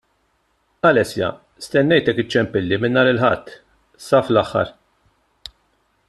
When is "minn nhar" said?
2.85-3.09